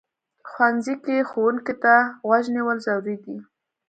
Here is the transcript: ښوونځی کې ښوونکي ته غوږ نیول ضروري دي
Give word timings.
ښوونځی 0.49 0.95
کې 1.03 1.27
ښوونکي 1.29 1.73
ته 1.83 1.93
غوږ 2.27 2.43
نیول 2.55 2.77
ضروري 2.85 3.15
دي 3.23 3.37